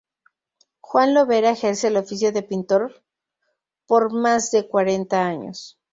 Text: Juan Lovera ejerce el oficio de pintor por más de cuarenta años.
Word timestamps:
Juan 0.79 1.13
Lovera 1.13 1.51
ejerce 1.51 1.89
el 1.89 1.95
oficio 1.97 2.31
de 2.31 2.41
pintor 2.41 3.03
por 3.85 4.11
más 4.11 4.49
de 4.49 4.67
cuarenta 4.67 5.23
años. 5.27 5.77